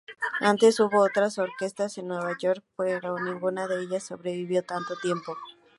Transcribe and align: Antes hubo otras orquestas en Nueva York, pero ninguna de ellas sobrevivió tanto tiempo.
Antes 0.39 0.79
hubo 0.79 1.03
otras 1.03 1.37
orquestas 1.37 1.99
en 1.99 2.07
Nueva 2.07 2.35
York, 2.35 2.63
pero 2.75 3.19
ninguna 3.19 3.67
de 3.67 3.83
ellas 3.83 4.01
sobrevivió 4.01 4.63
tanto 4.63 4.95
tiempo. 4.99 5.37